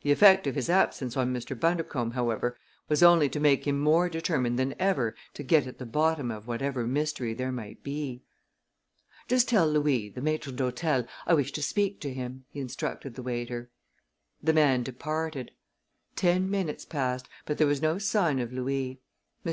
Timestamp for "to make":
3.28-3.66